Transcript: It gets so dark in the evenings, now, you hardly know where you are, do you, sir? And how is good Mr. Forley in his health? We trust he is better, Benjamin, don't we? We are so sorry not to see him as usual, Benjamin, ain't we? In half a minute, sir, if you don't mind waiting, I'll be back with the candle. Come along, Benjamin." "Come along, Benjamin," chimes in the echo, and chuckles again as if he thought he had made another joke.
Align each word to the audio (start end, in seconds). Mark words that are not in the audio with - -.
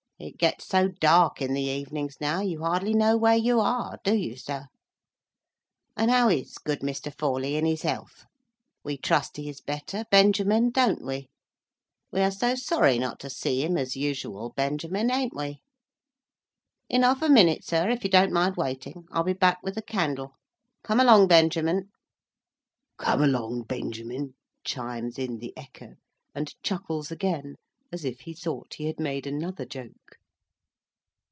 It 0.23 0.37
gets 0.37 0.67
so 0.67 0.87
dark 0.87 1.41
in 1.41 1.53
the 1.55 1.63
evenings, 1.63 2.17
now, 2.21 2.41
you 2.41 2.59
hardly 2.61 2.93
know 2.93 3.17
where 3.17 3.35
you 3.35 3.59
are, 3.59 3.97
do 4.03 4.13
you, 4.15 4.35
sir? 4.37 4.67
And 5.97 6.11
how 6.11 6.29
is 6.29 6.59
good 6.59 6.81
Mr. 6.81 7.11
Forley 7.17 7.55
in 7.55 7.65
his 7.65 7.81
health? 7.81 8.27
We 8.83 8.97
trust 8.99 9.37
he 9.37 9.49
is 9.49 9.61
better, 9.61 10.03
Benjamin, 10.11 10.69
don't 10.69 11.03
we? 11.03 11.29
We 12.11 12.19
are 12.21 12.29
so 12.29 12.53
sorry 12.53 12.99
not 12.99 13.19
to 13.21 13.31
see 13.31 13.65
him 13.65 13.79
as 13.79 13.95
usual, 13.97 14.53
Benjamin, 14.55 15.09
ain't 15.09 15.35
we? 15.35 15.63
In 16.87 17.01
half 17.01 17.23
a 17.23 17.27
minute, 17.27 17.65
sir, 17.65 17.89
if 17.89 18.03
you 18.03 18.09
don't 18.11 18.31
mind 18.31 18.57
waiting, 18.57 19.05
I'll 19.11 19.23
be 19.23 19.33
back 19.33 19.63
with 19.63 19.73
the 19.73 19.81
candle. 19.81 20.35
Come 20.83 20.99
along, 20.99 21.29
Benjamin." 21.29 21.89
"Come 22.99 23.23
along, 23.23 23.63
Benjamin," 23.63 24.35
chimes 24.63 25.17
in 25.17 25.39
the 25.39 25.51
echo, 25.57 25.95
and 26.35 26.53
chuckles 26.61 27.09
again 27.09 27.55
as 27.93 28.05
if 28.05 28.21
he 28.21 28.33
thought 28.33 28.75
he 28.75 28.85
had 28.85 28.97
made 29.01 29.27
another 29.27 29.65
joke. 29.65 29.91